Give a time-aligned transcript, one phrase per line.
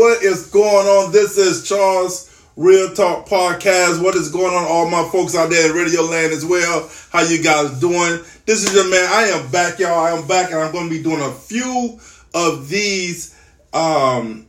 [0.00, 1.12] What is going on?
[1.12, 4.02] This is Charles Real Talk Podcast.
[4.02, 6.90] What is going on, all my folks out there in Radio Land as well?
[7.10, 8.18] How you guys doing?
[8.46, 9.06] This is your man.
[9.12, 10.00] I am back, y'all.
[10.00, 12.00] I am back, and I'm going to be doing a few
[12.32, 13.38] of these
[13.74, 14.46] um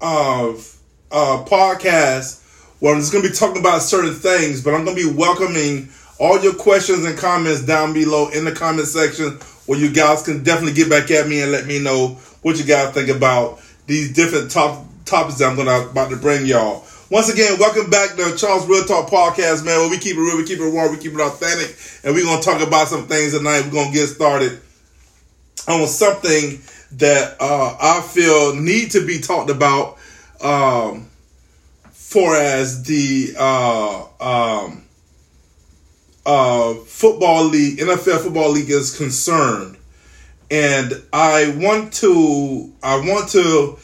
[0.00, 0.80] of
[1.12, 2.42] uh podcasts
[2.80, 5.14] where I'm just going to be talking about certain things, but I'm going to be
[5.14, 9.32] welcoming all your questions and comments down below in the comment section
[9.66, 12.64] where you guys can definitely get back at me and let me know what you
[12.64, 16.84] guys think about these different top topics that I'm gonna about to bring y'all.
[17.10, 19.78] Once again, welcome back to Charles Real Talk Podcast, man.
[19.78, 22.24] Where we keep it real, we keep it raw, we keep it authentic, and we're
[22.24, 23.64] gonna talk about some things tonight.
[23.64, 24.60] We're gonna get started
[25.68, 26.60] on something
[26.92, 29.98] that uh, I feel need to be talked about
[30.40, 31.08] um,
[31.92, 34.84] for as the uh, um,
[36.24, 39.75] uh, football league, NFL football league is concerned,
[40.50, 43.78] and I want to I want to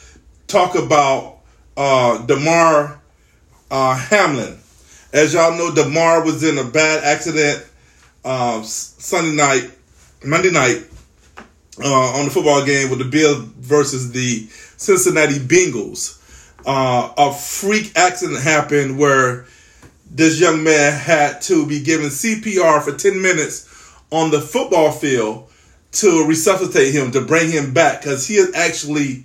[0.47, 1.39] talk about
[1.75, 3.01] uh, Damar
[3.69, 4.57] uh, Hamlin.
[5.11, 7.65] As y'all know, Damar was in a bad accident
[8.25, 9.71] uh, Sunday night,
[10.23, 10.83] Monday night
[11.83, 16.19] uh, on the football game with the Bills versus the Cincinnati Bengals.
[16.65, 19.45] Uh, a freak accident happened where
[20.09, 23.69] this young man had to be given CPR for 10 minutes
[24.11, 25.49] on the football field
[25.93, 29.23] to resuscitate him, to bring him back, because he had actually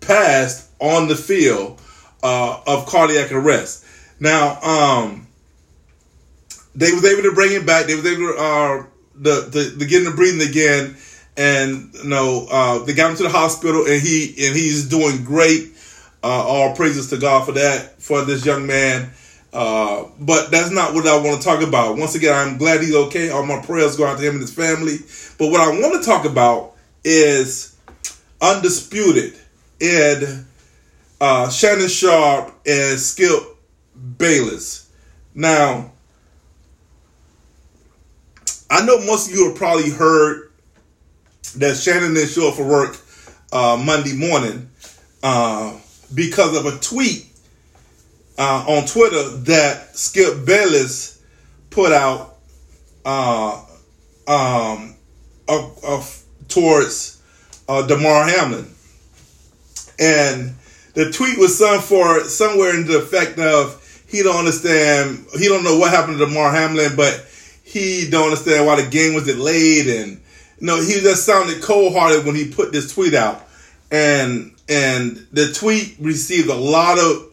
[0.00, 1.80] passed on the field
[2.22, 3.84] uh, of cardiac arrest.
[4.20, 5.26] Now, um,
[6.74, 7.86] they was able to bring him back.
[7.86, 10.96] They was able to, uh, the, the, the get him breathing again,
[11.36, 15.24] and you know uh, they got him to the hospital, and he and he's doing
[15.24, 15.74] great.
[16.22, 19.10] Uh, all praises to God for that for this young man.
[19.52, 21.96] Uh, but that's not what I want to talk about.
[21.96, 23.30] Once again, I'm glad he's okay.
[23.30, 24.98] All my prayers go out to him and his family.
[25.38, 26.74] But what I want to talk about
[27.04, 27.76] is
[28.40, 29.34] undisputed
[29.80, 30.46] and
[31.20, 33.40] uh, Shannon Sharpe and Skip
[34.18, 34.90] Bayless.
[35.34, 35.92] Now,
[38.70, 40.50] I know most of you have probably heard
[41.56, 42.96] that Shannon didn't show up for work
[43.52, 44.68] uh, Monday morning
[45.22, 45.76] uh,
[46.14, 47.26] because of a tweet
[48.38, 51.20] uh, on Twitter that Skip Bayless
[51.70, 52.36] put out
[53.04, 53.64] uh,
[54.28, 54.94] um,
[56.46, 57.20] towards
[57.68, 58.66] uh, Damar Hamlin,
[59.98, 60.54] and
[60.94, 63.74] the tweet was some for somewhere in the effect of
[64.06, 67.26] he don't understand, he don't know what happened to Damar Hamlin, but
[67.62, 70.12] he don't understand why the game was delayed, and
[70.60, 73.46] you know he just sounded cold hearted when he put this tweet out,
[73.90, 77.27] and and the tweet received a lot of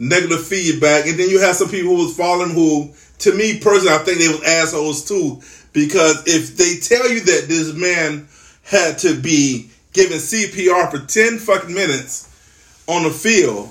[0.00, 3.94] negative feedback, and then you have some people who was following who, to me personally,
[3.94, 5.40] I think they was assholes too.
[5.72, 8.26] Because if they tell you that this man
[8.64, 12.26] had to be given CPR for ten fucking minutes
[12.88, 13.68] on the field,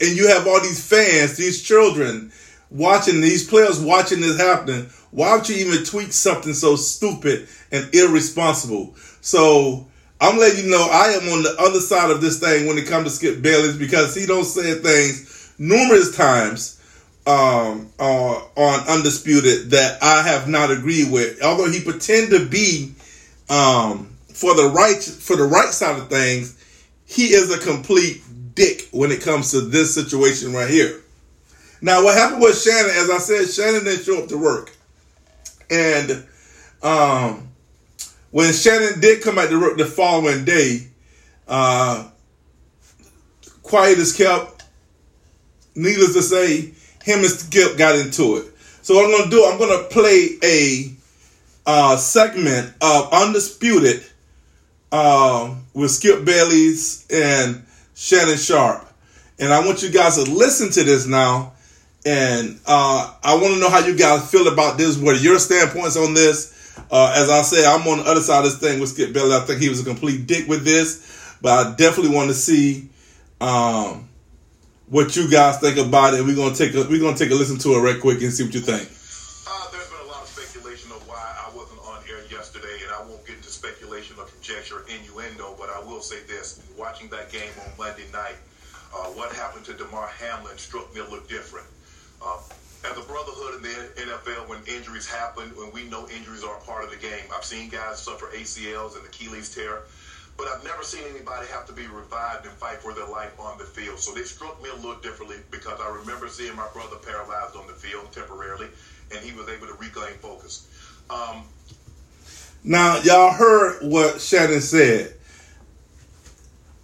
[0.00, 2.32] and you have all these fans, these children
[2.70, 7.94] watching these players watching this happening, why would you even tweet something so stupid and
[7.94, 8.94] irresponsible?
[9.20, 9.86] So
[10.20, 12.88] I'm letting you know I am on the other side of this thing when it
[12.88, 16.80] comes to Skip Bayless because he don't say things numerous times
[17.26, 21.42] um, uh, on Undisputed that I have not agreed with.
[21.42, 22.92] Although he pretend to be
[23.48, 26.58] um, for the right for the right side of things,
[27.04, 28.22] he is a complete
[28.54, 31.00] dick when it comes to this situation right here.
[31.80, 32.90] Now, what happened with Shannon?
[32.90, 34.72] As I said, Shannon didn't show up to work,
[35.70, 36.26] and
[36.82, 37.48] um,
[38.30, 40.88] when Shannon did come back to work the following day,
[41.46, 42.08] uh,
[43.62, 44.61] quiet is kept
[45.74, 46.72] needless to say,
[47.02, 48.52] him and Skip got into it.
[48.82, 50.92] So what I'm to do, I'm to play a
[51.66, 54.04] uh, segment of Undisputed
[54.90, 58.86] uh, with Skip Bayless and Shannon Sharpe,
[59.38, 61.52] And I want you guys to listen to this now.
[62.04, 64.98] And uh, I want to know how you guys feel about this.
[64.98, 66.50] What your standpoints on this?
[66.90, 69.34] Uh, as I said, I'm on the other side of this thing with Skip Bayless.
[69.34, 71.36] I think he was a complete dick with this.
[71.40, 72.88] But I definitely want to see
[73.40, 74.08] um,
[74.86, 76.24] what you guys think about it.
[76.24, 78.44] We're gonna take a we're gonna take a listen to it right quick and see
[78.44, 78.82] what you think.
[78.82, 82.92] Uh, there's been a lot of speculation of why I wasn't on air yesterday, and
[82.92, 87.08] I won't get into speculation or conjecture or innuendo, but I will say this: watching
[87.10, 88.36] that game on Monday night,
[88.94, 91.66] uh, what happened to Damar Hamlin struck me a little different.
[92.24, 92.38] Uh,
[92.84, 96.84] as a brotherhood in the NFL, when injuries happen, when we know injuries are part
[96.84, 99.82] of the game, I've seen guys suffer ACLs and Achilles tear.
[100.36, 103.58] But I've never seen anybody have to be revived and fight for their life on
[103.58, 103.98] the field.
[103.98, 107.66] So they struck me a little differently because I remember seeing my brother paralyzed on
[107.66, 108.68] the field temporarily,
[109.14, 110.68] and he was able to regain focus.
[111.10, 111.44] Um,
[112.64, 115.14] now, y'all heard what Shannon said.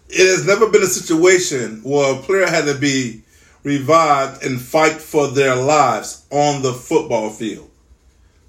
[0.09, 3.23] it has never been a situation where a player had to be
[3.63, 7.71] revived and fight for their lives on the football field.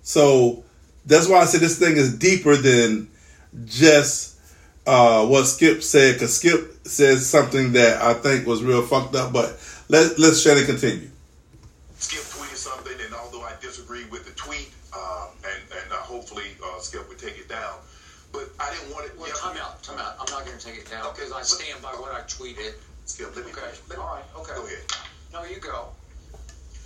[0.01, 0.63] So
[1.05, 3.09] that's why I say this thing is deeper than
[3.65, 4.38] just
[4.89, 6.15] uh, what Skip said.
[6.15, 9.31] Because Skip said something that I think was real fucked up.
[9.31, 9.57] But
[9.89, 11.09] let let's Shannon continue.
[11.97, 16.45] Skip tweeted something, and although I disagree with the tweet, uh, and and uh, hopefully
[16.63, 17.75] uh, Skip would take it down,
[18.31, 19.17] but I didn't want it.
[19.19, 20.15] Well, time out, time out.
[20.19, 22.21] I'm not going to take it down Okay, because I but- stand by what I
[22.21, 22.73] tweeted.
[23.05, 23.51] Skip, let me.
[23.51, 24.53] Okay, Let me all right, okay.
[24.55, 24.85] Go ahead.
[25.33, 25.89] No, you go.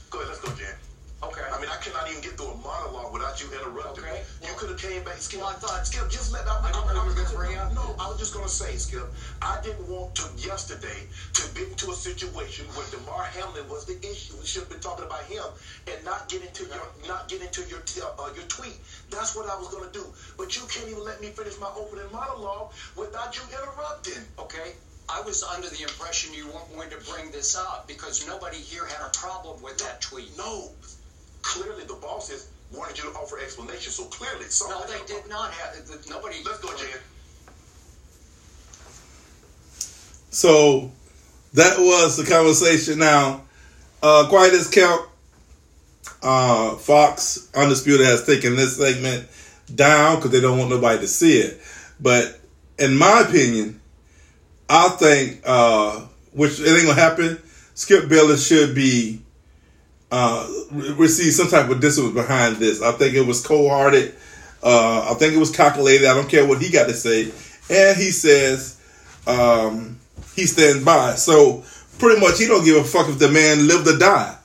[0.10, 0.30] Go ahead.
[0.30, 0.76] Let's go, Jan.
[1.63, 4.19] I mean, I cannot even get through a monologue without you interrupting Okay.
[4.42, 4.48] me.
[4.50, 5.39] You could have came back, Skip.
[5.39, 6.45] Well, I thought- Skip, just let.
[6.45, 9.07] I, I didn't know gonna bring up- No, I was just gonna say, Skip.
[9.42, 13.95] I didn't want to yesterday to get into a situation where Damar Hamlin was the
[14.06, 14.36] issue.
[14.36, 15.45] We should have been talking about him
[15.88, 18.75] and not get into your not get into your t- uh, your tweet.
[19.09, 20.12] That's what I was gonna do.
[20.36, 24.27] But you can't even let me finish my opening monologue without you interrupting.
[24.38, 24.75] Okay.
[25.09, 28.86] I was under the impression you weren't going to bring this up because nobody here
[28.86, 30.36] had a problem with that tweet.
[30.38, 30.71] No,
[31.44, 33.92] clearly the bosses wanted you to offer explanation.
[33.92, 35.75] So clearly, No, they did not have.
[35.88, 36.38] the- Nobody.
[36.44, 37.00] Let's go, Jan.
[40.31, 40.92] So
[41.54, 42.98] that was the conversation.
[42.98, 43.44] Now,
[44.01, 45.07] uh, quiet as count.
[46.22, 49.28] Uh, Fox Undisputed has taken this segment
[49.74, 51.62] down because they don't want nobody to see it.
[52.00, 52.40] But
[52.80, 53.80] in my opinion,
[54.69, 56.01] I think uh,
[56.31, 57.42] which it ain't gonna happen.
[57.75, 59.22] Skip Bayless should be
[60.13, 62.83] uh, re- receive some type of discipline behind this.
[62.83, 64.13] I think it was cold hearted.
[64.62, 66.06] Uh, I think it was calculated.
[66.06, 67.31] I don't care what he got to say.
[67.68, 68.80] And he says
[69.25, 70.00] um,
[70.36, 71.15] he stands by.
[71.15, 71.63] So
[71.98, 74.38] pretty much he don't give a fuck if the man lived or died.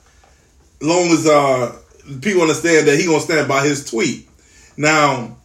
[0.81, 1.77] Long as uh,
[2.19, 4.27] people understand that he gonna stand by his tweet.
[4.75, 5.37] Now,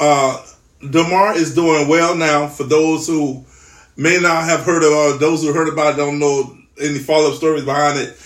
[0.00, 0.44] uh,
[0.90, 2.48] Damar is doing well now.
[2.48, 3.44] For those who
[3.96, 7.30] may not have heard of, or those who heard about it don't know any follow
[7.30, 8.18] up stories behind it.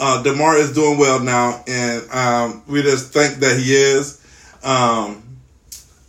[0.00, 4.24] Uh, Damar is doing well now, and um, we just think that he is.
[4.62, 5.22] Um,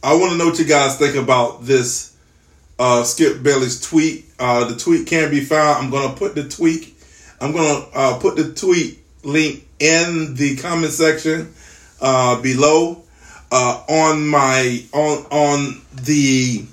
[0.03, 2.15] I want to know what you guys think about this
[2.77, 4.25] uh, Skip Bayless tweet.
[4.39, 5.85] Uh, the tweet can be found.
[5.85, 6.95] I'm to put the tweet.
[7.41, 11.53] I'm to uh, put the tweet link in the comment section
[12.01, 13.03] uh, below
[13.51, 16.65] uh, on my on on the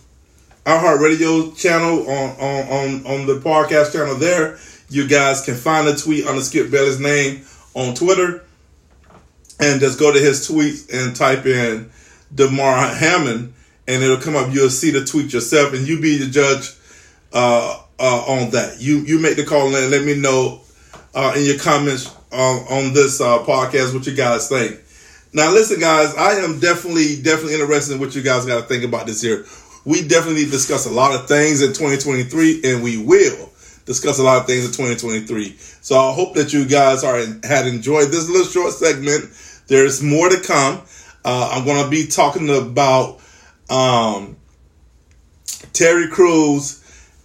[0.65, 4.17] iHeartRadio channel on, on on on the podcast channel.
[4.17, 7.45] There, you guys can find the tweet under Skip Bayless name
[7.75, 8.45] on Twitter,
[9.59, 11.91] and just go to his tweets and type in
[12.35, 13.55] Damar Hammond,
[13.89, 14.53] and it'll come up.
[14.53, 16.73] You'll see the tweet yourself, and you be the judge
[17.33, 18.81] uh, uh, on that.
[18.81, 20.61] You you make the call and let me know
[21.15, 24.81] uh, in your comments on, on this uh, podcast what you guys think.
[25.33, 28.85] Now, listen, guys, I am definitely definitely interested in what you guys got to think
[28.85, 29.45] about this here.
[29.85, 33.51] We definitely discuss a lot of things in 2023, and we will
[33.87, 35.57] discuss a lot of things in 2023.
[35.57, 39.25] So I hope that you guys are had enjoyed this little short segment.
[39.69, 40.83] There's more to come.
[41.25, 43.21] Uh, I'm going to be talking about
[43.71, 44.37] um,
[45.73, 46.83] Terry Crews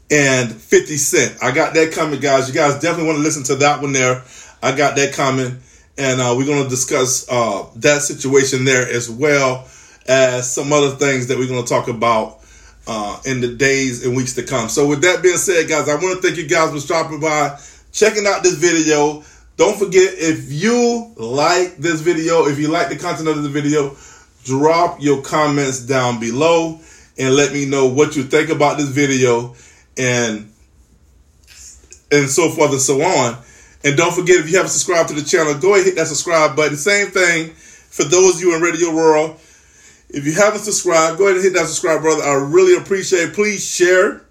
[0.09, 1.37] and 50 Cent.
[1.43, 2.47] I got that coming, guys.
[2.47, 4.23] You guys definitely want to listen to that one there.
[4.63, 5.59] I got that coming.
[5.97, 9.67] And uh, we're going to discuss uh, that situation there as well
[10.07, 12.40] as some other things that we're going to talk about
[12.87, 14.69] uh, in the days and weeks to come.
[14.69, 17.59] So, with that being said, guys, I want to thank you guys for stopping by,
[17.91, 19.23] checking out this video.
[19.57, 23.95] Don't forget, if you like this video, if you like the content of the video,
[24.43, 26.79] drop your comments down below
[27.17, 29.53] and let me know what you think about this video
[29.97, 30.51] and
[32.11, 33.37] and so forth and so on.
[33.83, 36.07] And don't forget, if you haven't subscribed to the channel, go ahead and hit that
[36.07, 36.77] subscribe button.
[36.77, 39.39] Same thing for those of you in Radio World.
[40.13, 42.21] If you haven't subscribed, go ahead and hit that subscribe, brother.
[42.21, 43.33] I really appreciate it.
[43.33, 44.25] Please share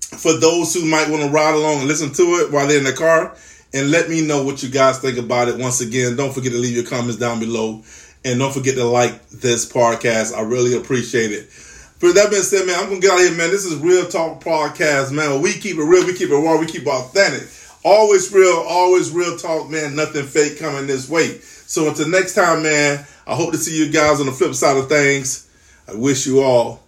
[0.00, 2.84] for those who might want to ride along and listen to it while they're in
[2.84, 3.36] the car.
[3.74, 5.58] And let me know what you guys think about it.
[5.58, 7.82] Once again, don't forget to leave your comments down below.
[8.24, 10.34] And don't forget to like this podcast.
[10.34, 11.44] I really appreciate it.
[12.02, 13.50] For that being said, man, I'm gonna get out of here, man.
[13.50, 15.42] This is Real Talk Podcast, man.
[15.42, 17.48] We keep it real, we keep it raw, we keep it authentic.
[17.84, 19.96] Always real, always real talk, man.
[19.96, 21.38] Nothing fake coming this way.
[21.40, 24.76] So until next time, man, I hope to see you guys on the flip side
[24.76, 25.48] of things.
[25.88, 26.82] I wish you all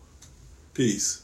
[0.73, 1.24] peace.